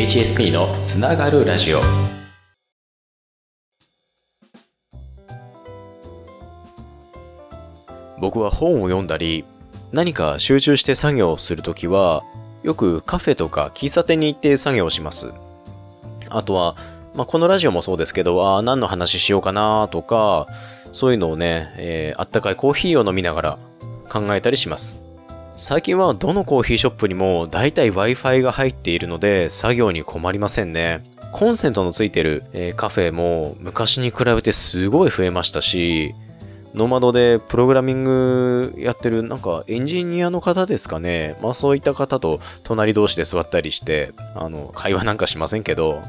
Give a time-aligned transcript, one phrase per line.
[0.00, 1.80] HSP のつながるラジオ。
[8.18, 9.44] 僕は本を読んだり
[9.92, 12.24] 何か集中して作業をするときは
[12.62, 15.34] よくカフェとか喫茶店に行って作業をします。
[16.30, 16.76] あとは、
[17.14, 20.46] まあ、このラジオもそうですけどあ何の話しようかなとか
[20.92, 23.58] そういうのをね、えー、あったかいコーヒーを飲みながら
[24.08, 25.09] 考えたりします。
[25.56, 36.14] 最近はどのコーヒーショップにも大体 Wi-Fi が入っているので作業に困りませんねコンセントのついてる、え、カフェも昔に比べてすごい増えましたし
[36.74, 41.36] ノマドでプログラミングやってるなんかエンジニアの方ですかね。
[41.42, 46.00] まあそういった方と隣同士で座ったりして、あの、会話なんかしませんけど、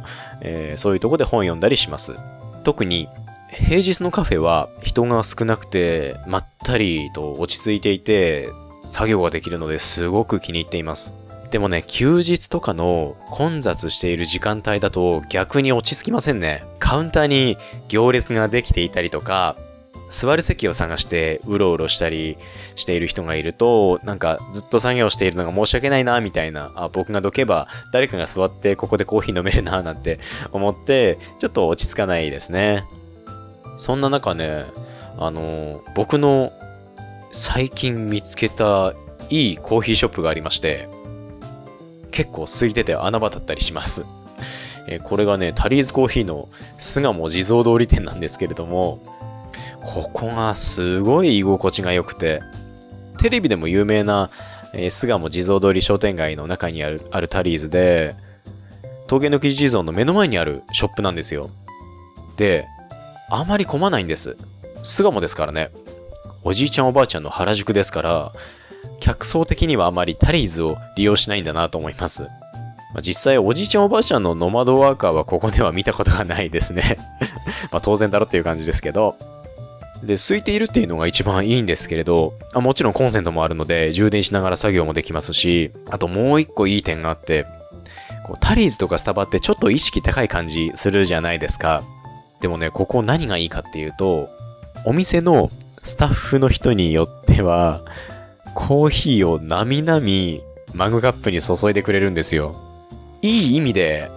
[0.42, 2.16] えー、そういうとこで本読んだりします。
[2.64, 3.10] 特に
[3.50, 8.50] 平日のカフェは人が少なくてまったりと落ち着いていて
[8.84, 11.14] 作業ができるのですごく気に入っています。
[11.52, 16.64] でもね、休日とかの混雑している時間帯だと逆に落ち着きませんね。
[16.80, 17.58] カウンターに
[17.90, 19.58] 行列ができていたりとか、
[20.12, 22.38] 座る席を探してうろうろしたり
[22.76, 30.20] している人がいると、なんかずっと作業しているのが申し訳ないな、みたいな、あ、僕がどけば誰かが座ってここでコーヒー飲めるな、 なんて
[30.52, 32.84] 思って、ちょっと落ち着かないですね。
[33.78, 34.66] そんな中ね、
[35.18, 36.52] あの、僕の
[37.32, 38.94] 最近見つけた
[39.30, 40.90] いいコーヒーショップがありまして、
[42.12, 44.06] 結構空いてて穴場だったりします。
[44.88, 49.00] えこれがね、タリーズコーヒーの巣鴨地蔵通り店なんですけれども、
[49.82, 52.42] ここがすごい居心地が良くて、
[53.18, 54.30] テレビでも有名な、
[54.74, 58.16] え、巣鴨地蔵通り商店街の中にあるあるタリーズで、
[59.08, 61.50] 峠抜き地蔵の目の前にあるショップなんですよ。
[62.38, 62.68] で、
[63.30, 64.38] あまり混まないんです。
[64.84, 65.70] 巣鴨ですからね。
[66.44, 68.32] おじいちゃんおばあちゃんの原宿ですから、
[69.00, 72.28] 客層的にはあまりタリーズを利用しないんだなと思います。
[72.94, 76.98] ま、実際おじいちゃんおばあちゃんのノマドワーカーはここでは見たことがないですね
[77.72, 79.16] ま当然だろっていう感じですけど、
[80.04, 87.46] で、空いているっていうのが一番いいんですけれど、あもちろんコンセントもあるので、充電しながら作業もできますし、あともう一個いい点があって、
[88.26, 91.84] こうタリーズとかスタバってちょっと意識高い感じするじゃないですか。
[92.42, 94.30] でもね、ここ何がいいかっていうと、
[94.86, 95.52] お店の
[95.84, 97.82] スタッフの人によっては、
[98.56, 100.42] コーヒーをなみなみ
[100.74, 102.56] マグカップに注いでくれるんですよ。
[103.22, 104.10] いい意味で、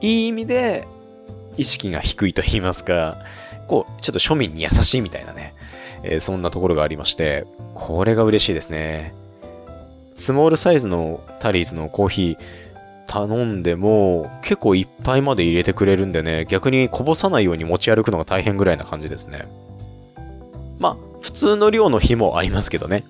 [0.00, 0.86] いい意味で
[1.56, 3.18] 意識が低いと言いますか、
[3.72, 5.54] 構ちょっと庶民に優しいみたいなね、
[6.02, 9.14] えー、そんなところがありまして、これが嬉しいですね。
[10.14, 12.38] スモールサイズのタリーズのコーヒー
[13.06, 19.46] 頼んでも結構いっぱいまで入れてくれるんでね、逆にこぼさないように持ち歩くのが大変ぐらいな感じですね。
[20.78, 23.04] まあ、普通の量の日もありますけどね。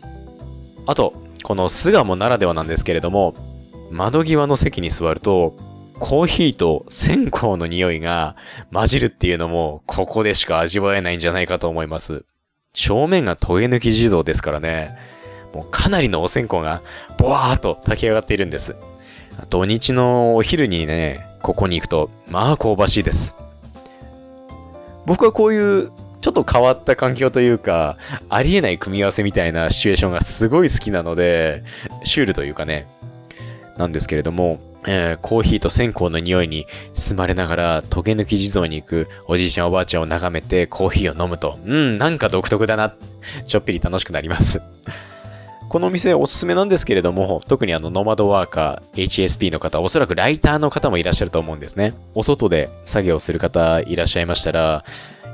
[0.86, 3.34] あと、この巣鴨ならではなんですけれども、
[3.90, 5.56] 窓際の席に座ると、
[5.98, 8.36] コーヒーと線香の匂いが
[8.72, 12.24] 混じるっていうのも、ここでしか味わえないんじゃないかと思います。
[12.74, 14.96] 正面がトゲ抜き地蔵ですからね、
[15.54, 16.82] もうかなりのお線香が
[17.18, 18.76] ボワーっと炊き上がっているんです。
[19.48, 23.36] 土日のお昼にね、ここに行くと、まあ香ばしいです。
[25.06, 27.98] 僕はこういうちょっと変わった環境というか、
[28.30, 31.64] ありえない組み合わせみたいなシチュエーションがすごい好きなので、
[32.04, 32.86] シュールというかね、
[33.76, 42.94] なんですけれども、えー、コーヒーと線香の匂いに包まれながら、トゲ抜き地蔵に行くおじいちゃんおばあちゃんを眺めてコーヒーを飲むと、うん、なんか独特だな。
[43.46, 44.62] ちょっぴり楽しくなります。
[45.68, 51.94] このお店おすすめなんですけれども、特にあのノマドワーカー、HSP の方、おそらくライターの方もいらっしゃると思うんですね。
[52.14, 54.84] お外で作業する方いらっしゃいましたら、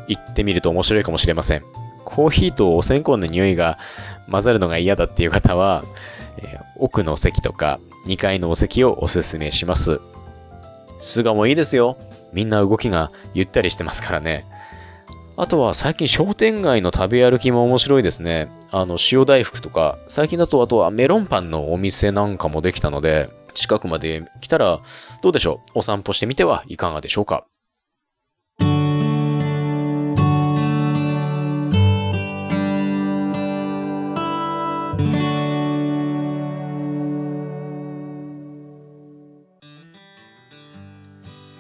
[0.08, 1.62] 行ってみると面白いかもしれません。
[2.04, 3.78] コーヒーとお線香の匂いが
[4.30, 5.84] 混ざるのが嫌だっていう方は、
[6.38, 10.00] え、奥の席とか2階のお席をおすすめします。
[10.98, 11.96] 巣鴨いいですよ。
[12.32, 14.46] みんな動きがゆったりしてますからね。
[15.36, 18.48] あとは最近商店街の食べ歩きも面白いですね。
[18.70, 24.80] あの、塩大福とか、最近だとあとはメロンパンのお店なんかもできたので、近くまで来たら
[25.22, 25.78] どうでしょう？
[25.80, 27.46] お散歩してみてはいかがでしょうか？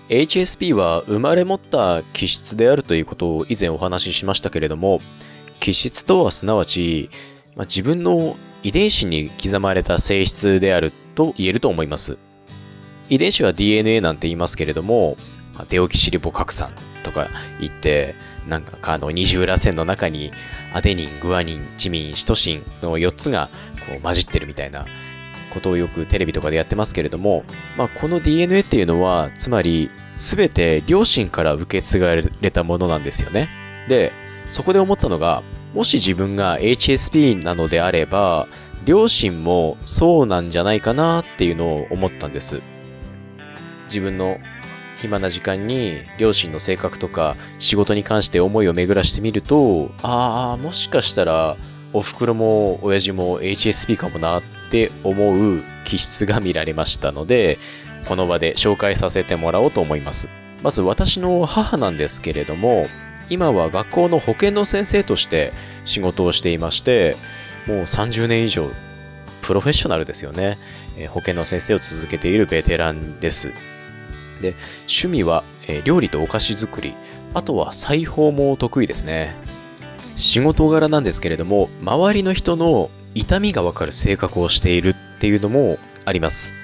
[0.08, 5.00] HSP は生まれ持った気質であるということを以前お話ししましたけれども、
[5.60, 7.10] 気質とはすなわち、
[7.56, 12.16] まあ、自分の遺伝子に刻まれた性質であると言えると思います。
[13.10, 15.18] 遺伝子は DNA なんて言いますけれども、
[15.68, 16.72] デオキシリボ核酸
[17.02, 17.28] とか
[17.60, 18.14] 言って、
[18.48, 20.32] なんかあの二重らせんの中に
[20.72, 23.50] アデニン、グアニン、チミン、シトシンの4つが
[23.86, 24.86] こう混じってるみたいな
[25.48, 27.44] ことをよくテレビとかでやってますけれども、
[27.76, 33.48] まあ、この DNA っていうのは、つまり、すべて両親から受け継がれたものなんですよね。
[33.88, 34.12] で、
[34.46, 35.42] そこで思ったのが、
[35.74, 38.48] もし自分が HSP なのであれば、
[38.84, 42.62] 両親もそうなんじゃないかなっていうのを思ったんです。
[43.84, 44.38] 自分の
[44.98, 51.56] 暇な時間に両親の性格とか仕事に関して思いを巡らしてみると、ああ、もしかしたら
[51.92, 57.58] お袋も親父も HSP かもなっって思う気質が見られましたので、
[58.06, 60.28] この場で紹介させてもらおうと思います。
[60.62, 62.86] まず私の母なんですけれども、
[63.30, 65.52] 今は学校の保健の先生として
[65.84, 67.16] 仕事をしていまして、
[67.66, 68.70] もう30年以上、
[69.42, 70.58] プロフェッショナルですよね。
[70.96, 73.52] え保健の先生を続けているベテランです。
[74.42, 76.94] で、趣味は、え料理とお菓子作り、
[77.34, 79.34] あとは裁縫も得意ですね。
[80.16, 86.54] 仕事柄なんですけれども、周りの人の痛みがわかる性格をしているっていうのもあります。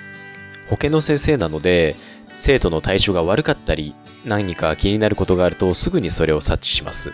[0.69, 1.97] 保健の先生なので、
[2.33, 3.95] 生徒の対処が悪かったり、
[4.25, 7.13] 何か気になることがあるとすぐにそれを察知します。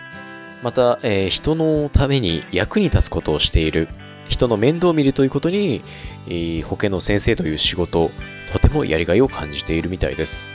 [0.63, 3.87] また、えー、人のために役に立つことをしている、
[4.29, 5.81] 人の面倒を見るということに、
[6.27, 8.11] えー、保健の先生という仕事、
[8.53, 10.45] とてもやりがいを感じているみたいです。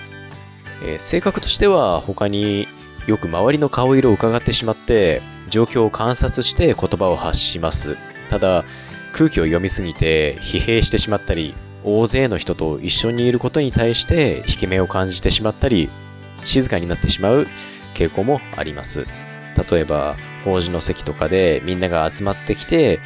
[0.83, 2.69] えー、性格としては他に
[3.07, 7.97] よく周りの顔色を伺ってしまって、状況を観察して言葉を発します。
[8.29, 8.65] ただ、
[9.13, 15.89] 空気を読みすぎて疲弊してしまったり、大勢の人と一緒にいることに対して引き目を感じてしまったり、
[16.45, 17.47] 静かになってしまう
[17.95, 19.07] 傾向もあります。
[19.71, 23.01] 例えば、法事の席とかでみんなが集まってきて、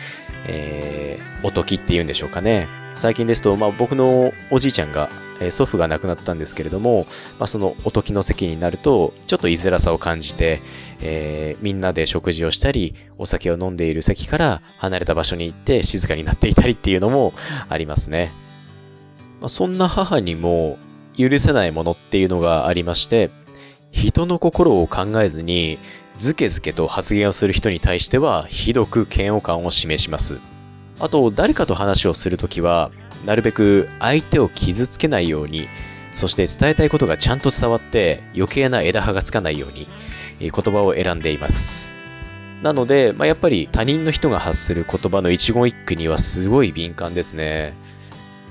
[0.46, 2.68] えー、おときっていうんでしょうかね。
[2.94, 5.10] 最近ですと、まあ、僕のおじいちゃんが、
[5.40, 7.06] え、祖父が亡くなったんですけれども、
[7.38, 10.60] まあ、そのおときの席になると、ちょっと居づらさを感じて、
[11.00, 17.32] えー、みんなで食事をしたり、お酒を飲んでいる席から離れた場所に行って静かになっていたりっていうのも
[17.68, 18.32] ありますね。
[19.40, 20.78] まあ、そんな母にも
[21.16, 23.30] 許せないものっていうのがありまして、
[23.92, 25.78] 人の心を考えずに、
[26.18, 30.38] ずけずけと発言をする人に対しては、ひどく嫌悪感を示します。
[31.00, 32.90] あと、誰かと話をするときは、
[33.24, 35.68] なるべく相手を傷つけないように、
[36.12, 39.88] そして伝えたいことがちゃんと伝わって余計な枝葉がつかないように、
[40.38, 41.92] 言葉を選んでいます。
[42.62, 47.74] なので、まあ、やっぱり他人の人が発する言葉の一言一句にはすごい敏感ですね。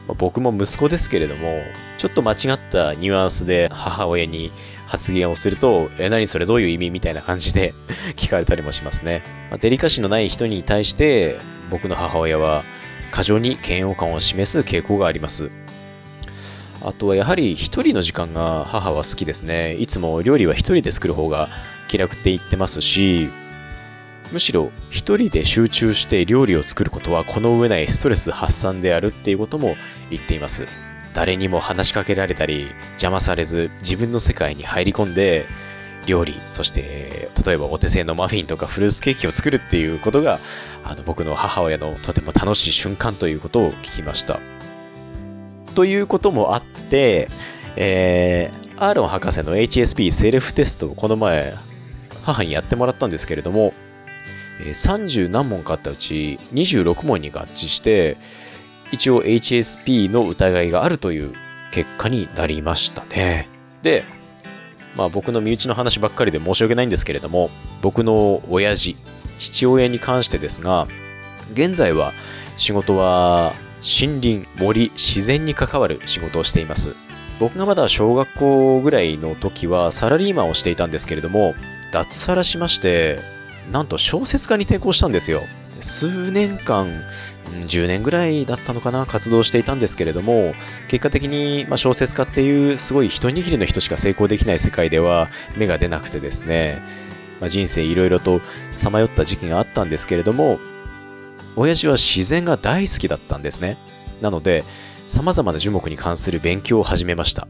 [0.08, 1.62] まあ、僕も息子ですけれども、
[2.00, 4.52] ちょっと間違ったニュアンスで母親に
[4.88, 7.76] 発言をすると、え、何それどういう意味みたいな感じで
[8.18, 9.22] 聞かれたりもしますね。
[9.52, 11.38] まあ、デリカシーのない人に対して、
[11.70, 12.64] 僕の母親は
[13.12, 15.52] 過剰に嫌悪感を示す傾向があります。
[16.82, 19.76] あとはやはり一人の時間が母は好きですね。
[19.76, 21.50] いつも料理は一人で作る方が
[21.88, 23.30] 気楽って言ってますし、
[24.32, 29.76] むしろ一人で集中して料理を作ることはこの上ないストレス発散であるっていうことも
[30.10, 30.68] 言っています。
[31.14, 35.46] 誰にも話しかけられたり邪魔されず自分の世界に入り込んで
[36.10, 40.40] 料理、そして例えばお手製のマフィンとかフルーツケーキを作るっていうことが
[40.84, 44.40] あの僕の母親のとても楽しい瞬間ということを聞きました。
[45.76, 47.28] ということもあって、
[47.76, 51.56] えー、アーロン博士の HSP セルフテストをこの前
[52.24, 53.74] 母にやってもらったんですけれども、
[54.60, 58.18] 30何問かあったうち26問に合致して、
[58.92, 61.34] 一応 HSP の疑いがあるという
[61.72, 63.48] 結果になりましたね。
[63.84, 64.04] で、
[64.96, 67.50] まあ僕の身内の話ばっかりで申し訳ないんですけれども、
[67.82, 68.96] 僕の親父、
[69.38, 70.86] 父親に関してですが、
[71.54, 72.14] 現在は
[72.58, 76.96] 仕事は森林、森、自然に関わる仕事をしています。
[77.40, 81.56] 僕がまだ小学校ぐらいの時はサラリーマンをしていたんですけれども、
[81.92, 83.20] 脱サラしまして、
[83.72, 85.44] なんと小説家に転校したんですよ。
[85.80, 87.04] 数年間、
[87.68, 90.54] 10年ぐらいだったのかな、活動していたんですけれども、
[90.88, 96.82] 結果的に、ま小説家っていうすごい一握りの人しか成功できない世界では芽が出なくてですね、
[97.40, 98.42] まあ、人生いろいろと
[98.76, 100.60] さまよった時期があったんですけれども、
[101.56, 103.78] 親父は自然が大好きだったんですね。
[104.22, 104.64] なので、
[105.08, 107.48] 様々な樹木に関する勉強を始めました。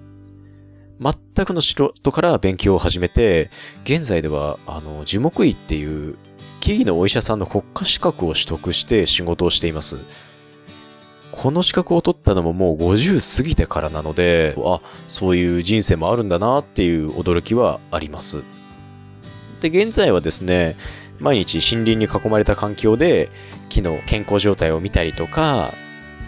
[1.02, 3.50] 全くの素人から勉強を始めて、
[3.84, 6.16] 現在では、あの、樹木医っていう、
[6.60, 10.04] 木々のお医者さんの国家資格を取得して仕事をしています。
[11.32, 18.44] この資格を取ったのももう50過ぎてからなので、あ、そういう人生もあるんだなっていう驚きはあります。
[19.62, 20.76] で、現在はですね、
[21.20, 23.30] 毎日森林に囲まれた環境で
[23.70, 25.74] 木の健康状態を見たりとか、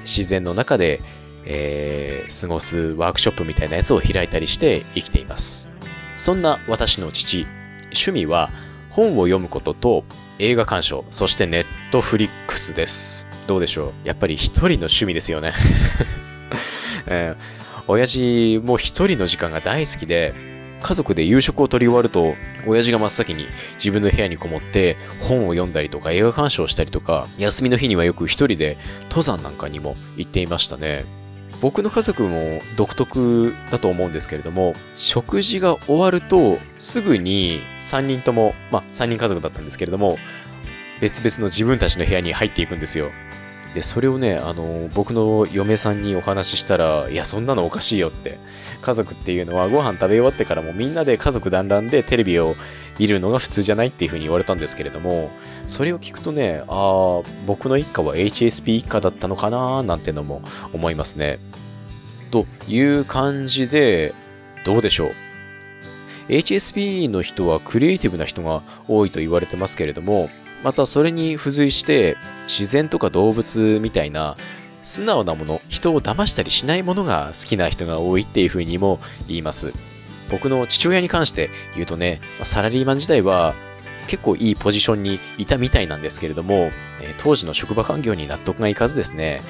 [0.06, 1.02] 自然の中で
[1.46, 5.70] えー、過ごすワークショップみたいなやつを開いたりして生きています。
[6.18, 7.48] そんな私の父、
[7.86, 8.52] 趣味は
[8.92, 10.04] 本を読むことと
[10.40, 13.28] 映画鑑賞、そしてネットフリックスです。
[13.48, 13.94] どうでしょう？
[14.08, 15.54] やっぱり一人の趣味ですよね。
[17.08, 20.34] えー、親父も一人の時間が大好きで、
[20.82, 31.06] 家族で夕食を取り終わると、親父が真っ先に自分の部屋にこもって本を読んだりとか映画鑑賞したりとか、休みの日にはよく一人で登山なんかにも行っていましたね。
[31.62, 40.18] 僕の家族も独特だと思うんですけれども、食事が終わるとすぐに3人とも、まあ3人家族だったんですけれども、
[41.00, 43.12] 別々の自分たちの部屋に入っていくんですよ。
[43.76, 48.38] で、それをね、あの、僕の嫁さんにお話ししたら、いや、そんなのおかしいよって。
[48.82, 52.56] 家族っていうのはご飯食べ終わってからもみんなで家族団らんでテレビを
[53.02, 55.32] 見るのが普通じゃないっていうふうに言われたんですけれども、
[55.68, 61.40] それを聞くとね、ああ、僕の一家は HSP 一家だったのかななんてのも思いますね。
[62.30, 64.14] という感じで、
[64.66, 65.12] どうでしょう
[66.30, 70.30] ？HSP の人はクリエイティブな人が多いと言われてますけれども、
[70.64, 72.18] またそれに付随して
[72.48, 74.38] 自然とか動物みたいな
[74.84, 79.74] 素直なもの、人を騙したりしないものが好きな人が多いっていう風にも言います。
[80.32, 83.54] 僕の父親に関して言うとね、サラリーマン時代は
[84.08, 86.72] 結構いいポジションにいたみたいなんですけれども、
[87.18, 89.42] 当時の職場環境に納得がいかずですね、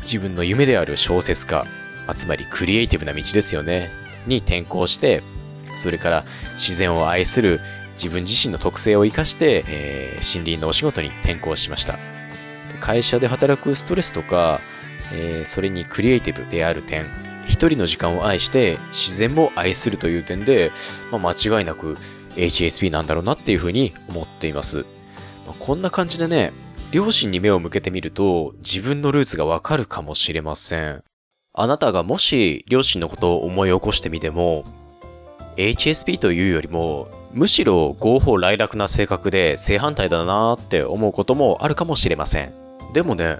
[0.00, 1.66] 自分の夢である小説家、
[2.14, 3.90] つまりクリエイティブな道ですよね、
[4.26, 5.22] に転校して、
[5.76, 7.60] それから自然を愛する
[7.94, 11.98] 自分自身の特性を生かして、えー、森林のお仕事に転校しました。
[12.80, 14.60] 会社で働くストレスとか、
[15.12, 17.10] えー、それにクリエイティブである点、
[17.48, 20.70] 一人の時間を愛して自然も愛するという点で、
[21.10, 21.96] まあ、間違いなく
[22.36, 24.84] HSP なんだろうなっていうふうに思っています。
[25.46, 26.52] まあ、こんな感じでね、
[26.92, 31.02] 両親に目を向けてみると自分のルーツがわかるかもしれません。
[31.54, 34.64] あなたがもし両親のことを思い起こしてみても、
[35.56, 42.52] HSP というよりもむしろ合法来楽な性格で正反対だなって思うこともあるかもしれません。
[42.92, 43.38] でもね、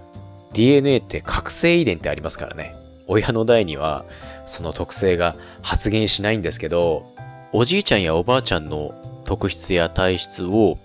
[0.52, 2.74] DNA って覚醒遺伝ってありますからね。
[3.08, 4.04] 親の代には
[4.46, 7.12] その特性が発現しないんですけど、
[7.52, 10.78] おじいちゃんやおばあちゃんの特質や体質を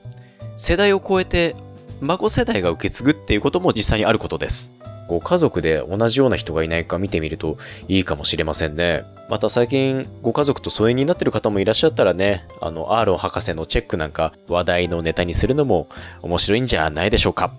[0.58, 1.56] 世代を超えて
[2.02, 4.74] 孫世代が受け継ぐっていうことも実際にあることです。
[5.08, 9.04] ご家族で同じような人がいないか見てみるといいかもしれませんね。
[9.30, 15.88] また最近ご家族と疎遠になってる方もいらっしゃったらね、あの、アーロン博士のチェックなんか話題のネタにするのも
[16.22, 17.52] 面白いんじゃないでしょうか。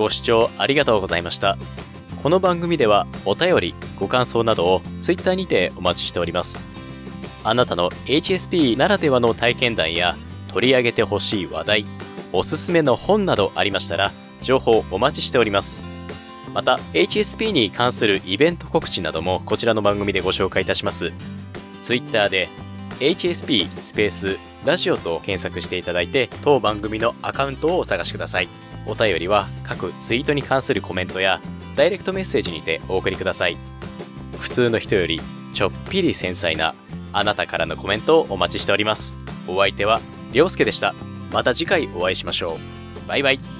[0.00, 1.58] ご視聴ありがとうございました。
[2.22, 6.64] この番組ではお便り、ご感想などを Twitter にてお待ちしております。
[7.44, 10.16] あなたの HSP ならではの体験談や
[10.48, 11.86] 取り上げてほしい話題、
[12.32, 15.84] おすすめの本などありましたら、情報お待ちしております。
[16.54, 21.12] また、HSP に関するイベント告知などもこちらの番組でご紹介いたします。
[21.82, 22.48] Twitter で
[23.00, 28.48] HSP スペースラジオと検索していただいて、当番組のアカウントをお探しください。
[28.86, 31.40] お便りは各ツイートに関するコメントや
[31.76, 33.56] ダイレクトメッセージにてお送りください。
[34.38, 35.20] 普通の人より
[35.54, 36.74] ちょっぴり繊細な
[37.12, 39.16] あなたからのコメントをお待ちしております。
[39.46, 40.00] お相手は
[40.32, 40.94] りょうすけでした。
[41.32, 42.58] また次回お会いしましょ
[43.04, 43.08] う。
[43.08, 43.59] バイバイ。